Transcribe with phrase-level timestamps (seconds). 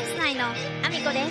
[0.00, 1.30] ャンス内のアミコで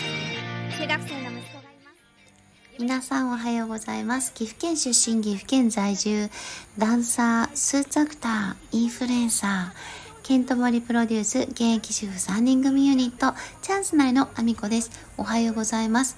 [0.70, 4.32] す中学生の息子がいます皆さんおはようございます。
[4.34, 6.30] 岐阜県出身、岐阜県在住、
[6.78, 14.92] ダンサー、スーツアクター、インフルエンサー、ケントモリプロデュース、現役主婦3人組ユニット、チャンス内のアミコです。
[15.18, 16.16] おはようございます。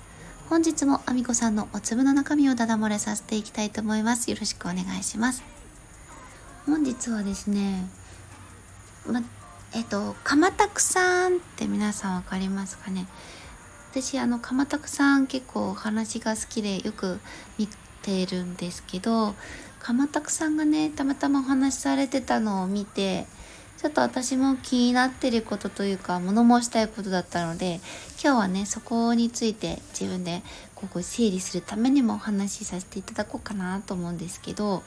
[0.49, 4.29] 本日もアミコさんのお粒の中身をダダ漏れさせていきたいと思います。
[4.29, 5.41] よろしくお願いします。
[6.65, 7.87] 本日はですね、
[9.07, 9.23] ま、
[9.73, 13.07] えっと、かまたくさんって皆さんわかりますかね？
[13.91, 17.19] 私あの鎌田さん結構お話が好きでよく
[17.57, 17.67] 見
[18.01, 19.35] てるんですけど
[19.79, 23.27] 鎌田さんがねたまたまお話しされてたのを見て
[23.77, 27.81] ちょっと私も気になってることというか物申したいことだったので
[28.23, 30.41] 今日はねそこについて自分で
[30.73, 34.83] ここ整理するためにもお話しさせていただこうかなと思うんですけど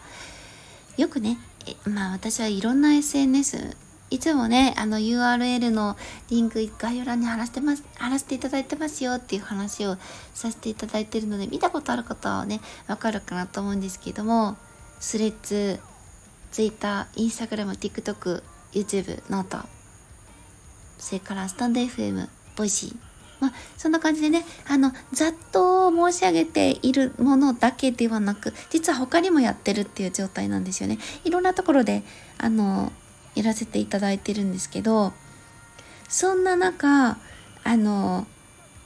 [0.96, 1.38] よくね
[1.84, 3.76] まあ私はいろんな SNS
[4.14, 5.96] いつもね、あの URL の
[6.30, 9.96] リンク概要欄に貼らせてます、貼らせていただいてますよっていう話を
[10.34, 14.56] させていただいてるので、見たことある方はね、わかるかなと思うんですけども、
[15.00, 15.80] Threads、
[16.52, 19.66] Twitter、Instagram、TikTok、YouTube、 note、
[20.96, 22.96] それからスタンド FM、 Voicy、
[23.40, 30.98] まあ、そんな感じでね、あの、ざっと申し上げているものだけではなく、実は他にもやってるっていう状態なんですよね。
[31.24, 32.04] いろんなところで、
[32.38, 32.92] あの、
[33.34, 35.12] やらせていただいてるんですけど
[36.08, 37.18] そんな中
[37.64, 38.26] あの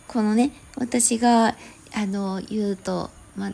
[0.06, 1.56] このね私が
[1.94, 3.50] あの言うと、ま、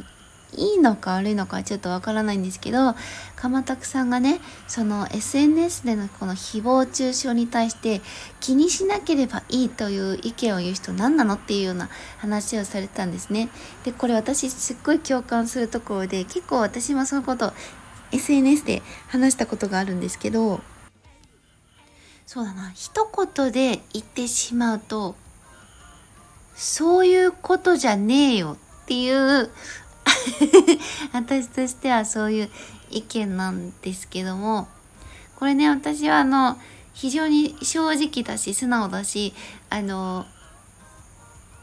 [0.57, 2.95] いいのか悪いのかちょっとわからないんですけど
[3.37, 8.01] 鎌田さんがねその SNS でのこの誹謗中傷に対して
[8.41, 13.49] 気にしなければいいという意見を言う人何なのっていうような話をされたんですね。
[13.85, 17.53] でこれ私すっごい共感するところで結構私もそのこと
[18.13, 20.61] SNS で話したことがあるんですけど
[22.27, 22.73] そうだな。
[22.75, 25.15] 一言で言ってしまうと
[26.55, 29.51] そういうことじゃねえよっていう
[31.13, 32.51] 私としてはそういう
[32.91, 34.69] 意見なんですけども
[35.37, 36.59] これね私はあの
[36.93, 39.35] 非常に正直だし素直だし
[39.69, 40.27] あの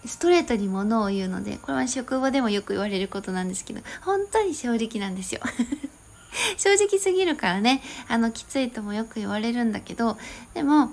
[0.06, 5.42] ストレートにものを言うのでこれは職場でもよく言われることなんですけど本当に正直なんですよ。
[6.58, 10.18] 正直すぎるからねあのきついともよく言われるんだけど
[10.54, 10.92] でも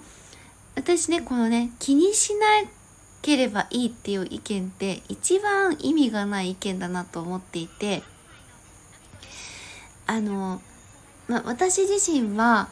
[0.74, 2.46] 私ねこのね気にしな
[3.22, 8.02] ければいいっていう意見って一番意味がない意見だなと思っていて
[10.06, 10.62] あの、
[11.28, 12.68] ま私自身は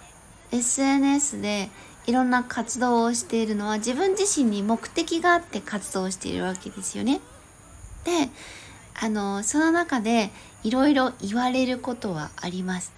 [0.53, 1.69] SNS で
[2.07, 7.21] いろんな活動をしているのは自分自身に目的があって活動しているわけですよね。
[8.05, 8.31] で
[8.99, 10.31] あのその中で
[10.65, 12.93] いろいろ言われることはあります。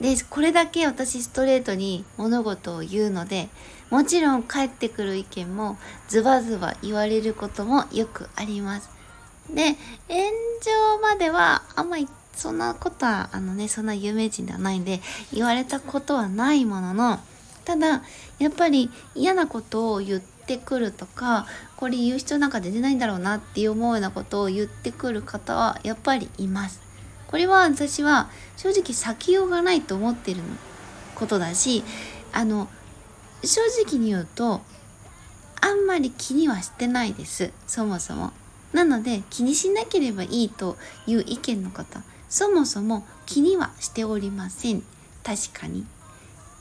[0.00, 3.48] でこれだけ私ストレートに物事を言うので
[3.90, 5.78] もちろん返ってくる意見も
[6.08, 8.90] ズバズバ言われることもよくあります。
[9.48, 9.76] で
[10.08, 10.20] 炎
[10.62, 15.00] 上まではあんまりそんなことはあのねそんな有名人ではないんで
[15.32, 17.20] 言われたことはないものの
[17.64, 18.02] ただ
[18.38, 21.46] やっぱり嫌なことを言っててくるとか
[21.76, 26.80] これ言う人なんか出てないんだろうなって思うようなことを言ってくる方はやっぱりいます。
[27.26, 30.40] これは私は正直避けようがないと思ってる
[31.16, 31.82] ことだし
[32.32, 32.68] あの
[33.42, 34.60] 正直に言うと
[35.60, 38.32] あんまり気にはしてないですそもそも。
[38.72, 44.82] なので気にしなければいいという意見の方そもそも気にはしておりません
[45.22, 45.86] 確かに。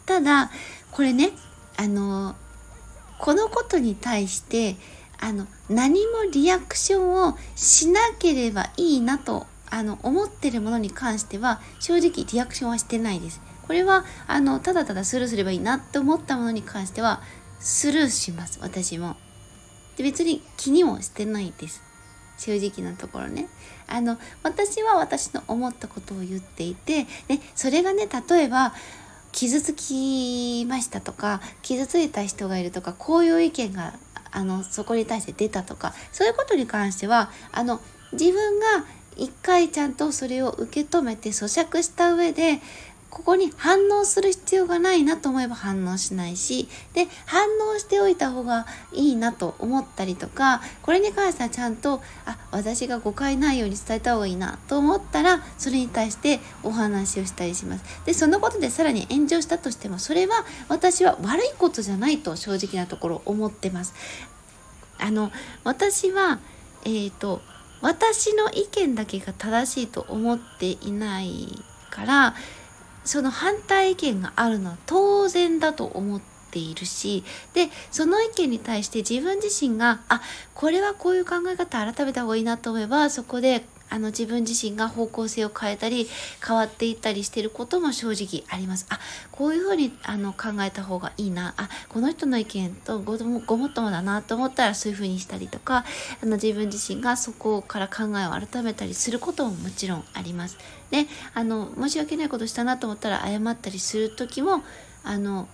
[0.05, 0.51] ただ
[0.91, 1.31] これね
[1.75, 2.35] あの
[3.23, 4.75] このことに対して
[5.17, 13.39] あの何もリアクションをしなければいいなとあの思ってるものに関しては正直リアクションはしてないです。
[13.65, 17.21] これはあのただただスルーすればいいなって思ったものに関しては
[17.61, 19.15] スルーします私も。
[19.95, 21.81] で別に気にもしてないです。
[22.37, 23.47] 正直なところね。
[23.87, 28.73] あの私は私の思ったことを言っていてでそれがね例えば
[29.33, 33.93] 傷つきましたとか傷ついた人がいるとかこういう意見が
[34.31, 37.81] あのそこに対して出たとかそういうことに関してはあの
[38.13, 38.85] 自分が
[39.15, 42.61] 一回ちゃんとそれを受け止めて咀嚼した上で
[43.13, 57.85] ここに反応する必要がないなと思えば反応しないしで反応しておいた方がいいなと思ったりとかこれに関してはちゃんとあ私が誤解ないように伝えた方がいいなと思ったらそれに対してお話をしたりします。
[58.05, 63.93] でそのことでさらに炎上したとしてもそれは私は悪いことじゃないと正直なところ思ってます。
[64.97, 65.31] あの
[65.63, 66.39] 私は
[66.83, 67.41] えっ、ー、と
[67.81, 72.35] 私の意見だけが正しいと思っていないから
[73.03, 76.21] その反対意見があるのは当然だと思っ
[76.51, 77.23] ているし
[77.53, 80.21] でその意見に対して自分自身があ
[80.53, 86.07] これはこういう考え方改めた方がいいなと思えばそこであの自分自身が方向性を変えたり
[86.45, 88.87] 変わっていったりしてることも正直あります。
[88.89, 88.99] あ
[89.31, 95.85] こういうふうにあの考えた方がいいなあこの人の意見とごごもっともだなと思ったらそういうふうにしたりとか
[96.21, 100.57] あの自分自身がそこから考えを改めたりすることももちろんあります。
[100.89, 104.63] であの申し訳ないことしたなと思ったら謝ったりする時も
[105.03, 105.47] あの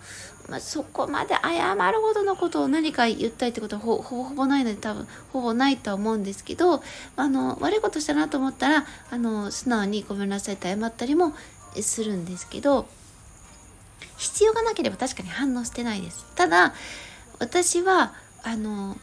[0.50, 6.82] まあ、そこまで謝るほどのことを何か言ったりってことはほぼほぼないので多分ほぼないとは思うんですけど
[7.16, 11.34] あの悪いことしたなと思ったらあの素直にごめんなさいって謝ったりも
[11.80, 12.88] するんですけど
[14.18, 16.26] 必要がなければ確かに反応してないです。
[16.36, 16.74] ただ
[17.40, 18.14] 私は
[18.44, 18.98] あの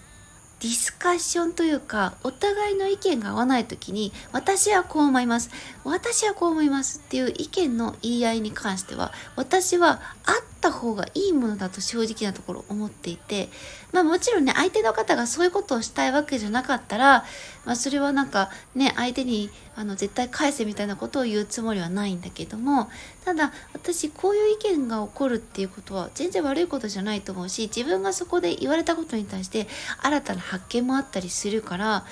[0.60, 5.50] ディスカッションというかお互いの意見が合わない時に私はこう思います
[5.84, 13.48] 私はこう思いますっていう意見の言い合いに関しては私はあった方がいいものだと正直なところ思っていて
[13.92, 17.24] まあもちろんね相手の方がそういうことをしたいわけじゃなかったら、
[17.64, 22.88] まあ、それはなんかね相手にあの絶対返せみたいなことを言うつもりはないんだけども
[23.24, 29.68] ただ私こういう意見が起こるっていうことは全然悪いことじゃないと思うし自分がそこで言われたことに対して
[30.02, 32.04] 新たな発見もあったりするから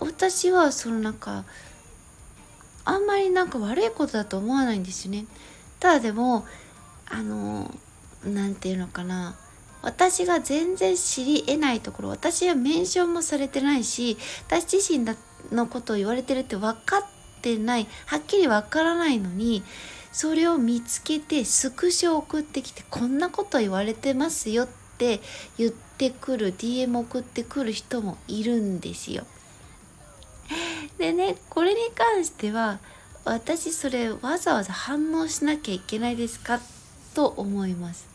[0.00, 1.44] 私はそのなんか
[2.84, 5.24] あんまりなんか悪いことだと思わないんですよね。
[5.80, 6.44] ただでも
[7.06, 7.70] あの
[8.24, 9.36] 何て言うのかな
[9.82, 14.16] 私が全然知り得ないところ私はメンションもされてないし
[14.46, 15.06] 私自身
[15.52, 17.02] のことを言われてるって分かっ
[17.42, 19.62] てないはっきり分からないのに
[20.10, 25.20] それを見つけてスクショ送ってきてこんなこと言われてますよって
[25.58, 29.26] 言ってくる DM 送ってくる人もいるんですよ。
[30.98, 32.78] でねこれに関しては
[33.24, 36.60] 私それわざわざ反応しなきゃいけないですか
[37.14, 38.14] と思います。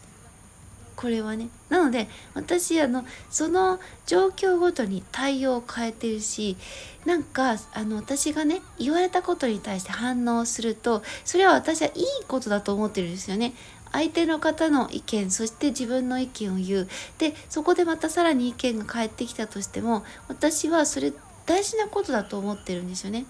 [0.99, 6.57] これはねなので私あのその状況ごとに対応を変えてるし
[7.05, 13.53] なんかあの私がね言われたことに対して反応するとそれは私はいいことだと思ってるんですよね。
[13.93, 16.87] 相手の方の意見そして自分の意見を言う
[17.17, 21.13] でそこでまたさらに意見が返ってきたとしても私はそれ
[21.45, 23.25] 大事なことだと思ってるんですよね。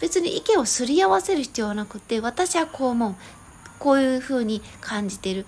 [0.00, 3.14] 別に意見をすり合わせる必要はなくて私はこう思う
[3.82, 5.44] こういうふうに感じてる。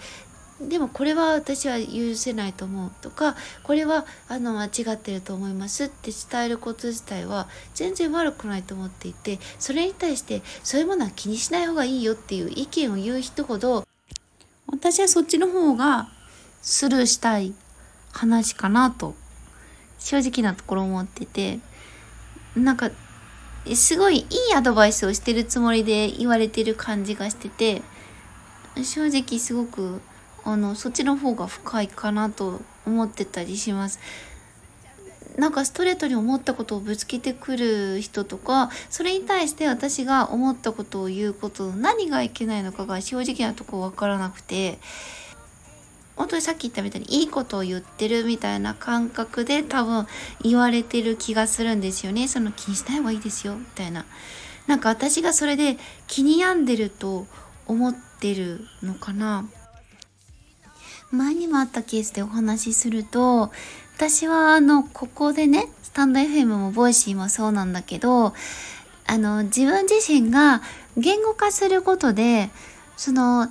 [0.61, 3.35] でもこれは私は許せないと思うとか
[3.65, 13.85] これはあの間違ってると思いますって伝えること自体は全然悪くないと思っていてそれに対してそういうものは気にしない方がいいよっていう意見を言う人ほど
[14.69, 16.09] 私はそっちの方が
[16.63, 17.53] スルーしたい
[18.13, 19.15] 話かなと
[19.99, 21.59] 正直なところ思ってて
[22.55, 22.91] なんか
[23.75, 27.83] すごいいいアドバイスをしてるつもりで言われてる感じがしてて
[28.83, 30.01] 正直すごく
[30.45, 33.99] あのそっちの方が深いかなと思ってたりします。
[35.37, 44.79] なんかストレートに思ったことをぶつけてくる人とかそれに対して私が思ったことを言うこと何がいけないのかが正直なとこ分からなくて
[46.17, 50.07] 本当にさっき言ったみたいにいいことを言ってるみたいな感覚で多分
[50.41, 54.07] 言われてる気がするんですよねその気にしない方がいいですよみたいな
[54.69, 57.27] なんか私がそれで気に病んでると
[57.67, 59.45] 思ってるのかな。
[61.11, 63.53] 前にもあったケースでお話しすると
[63.97, 68.35] 私はあのここでねスタンド FM も Voicy もそうなんだけど
[69.07, 70.61] あの自分自身が
[70.97, 72.51] 言語化することで
[72.97, 73.49] その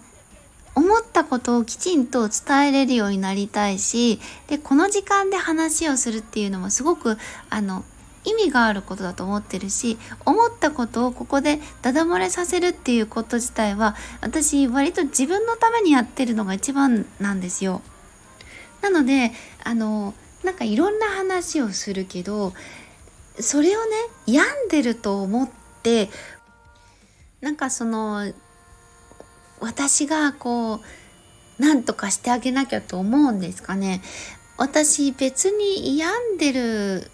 [0.75, 7.17] 思ったことをきちんと伝えれるようになりたいしでこの時間で話をするっていうのもすごく
[7.49, 7.85] あの
[8.25, 17.81] 意味があることだと思ってるし思ったことをここでダダ漏れさせるっていうこと自体は私割と自分のためにやってるのが一番なんですよ。
[18.81, 19.31] なので
[19.63, 20.13] あの
[20.43, 22.53] なんかいろんな話をするけど
[23.39, 23.91] それをね
[24.27, 25.49] 病んでると思っ
[25.81, 26.09] て
[27.41, 28.31] なんかその
[29.59, 30.81] 私がこう
[31.59, 34.01] 何とかしてあげなきゃと思うんですかね。
[34.57, 37.11] 私別に病んでる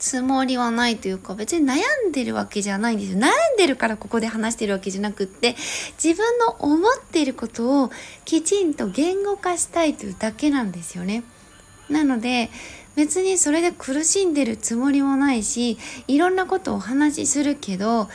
[0.00, 1.76] つもりはないというか別に悩
[2.08, 3.18] んでるわけじゃないんですよ。
[3.18, 5.54] 悩んでるからここで話してるわけじゃなくって
[6.02, 7.90] 自分の思っていることを
[8.24, 11.22] きちんと言語化したいというだけなんですよね。
[11.90, 12.50] なので
[12.96, 15.78] 別にそれで苦しんでるつもりもないし
[16.08, 18.08] いろんなことをお話しするけど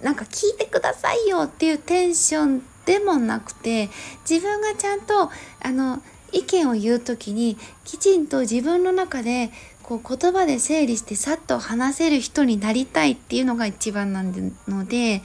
[0.00, 3.90] なんか聞いてくださいよっていうテンションでもなくて
[4.28, 9.50] 自分がちゃんとあの意見を言う時にきちんと自分の中で
[9.90, 15.20] こう言葉で整理してさっと話せる人になりたいっていうのが一番なので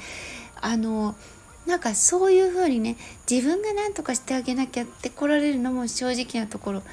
[0.60, 1.14] あの
[1.68, 2.98] なんかそういう風にね
[3.30, 6.84] 自分が何とかしてあげなきゃって来られるのも正直なところ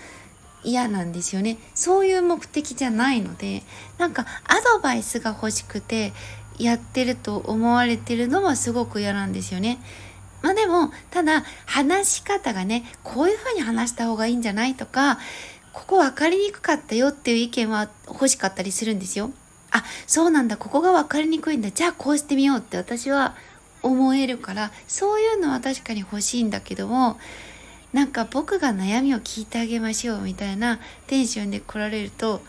[0.62, 3.62] 嫌なんですよねそういう目的じゃないので
[3.96, 6.12] なんかアドバイスが欲しくて
[6.58, 9.78] やってると思われてるのはすごく嫌なんですよね。
[10.42, 15.18] まあでもただ話し方がねこういう風に話した方がいいんじゃないとか
[15.72, 19.30] ここ分かりにくかったよっていう意見は欲しかったりするんですよ。
[19.70, 23.34] あそうなんだここが分かりにくいんだじゃあこうしてみようって私は
[23.82, 27.18] 思えるからそういうのは確かに欲しいんだけども
[27.92, 32.42] なんか僕が悩みを聞いてあげましょうみたいなテンションで来られると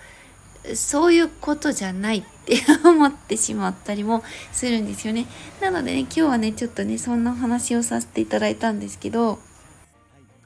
[0.75, 5.25] そういうことじゃないって思ってしまったりもするんですよね。
[5.61, 9.39] なのでね今日はねちょっとねそんなお話をさせていただいたんですけど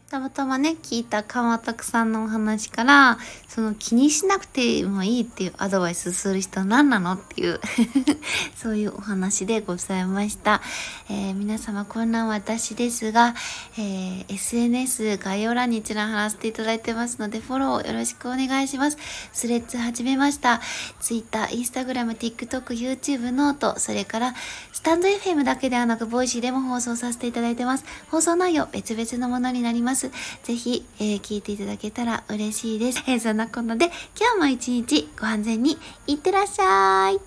[0.09, 3.17] たまたまね聞いた川拓さんのお話から
[3.49, 7.59] その気にしなくてもいいっていうアドバイスする人何なのっていう
[8.55, 10.61] そういうお話でございました、
[11.09, 13.35] えー、皆様こんなん私ですが、
[13.77, 18.97] えー、SNS 概要欄に一覧貼らせていただいてますのでフォローよろしくお願いします。
[19.33, 20.61] Threads 始めました。
[21.01, 24.35] Twitter、Instagram、TikTok、YouTube、 note それから
[24.71, 27.83] スタンド FM だけではなく Voicy でも放送させていただいてます。
[28.09, 29.96] 放送内容別々のものになります。。
[30.43, 33.03] ぜひ、えー、聞いていただけたら嬉しいです。
[33.07, 37.19] えー、そんなこんなで、今日も一日ご安全にいってらっしゃい。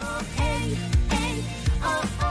[0.00, 0.06] Oh,
[0.36, 0.74] hey,
[1.08, 1.42] hey,
[1.82, 2.23] oh, oh.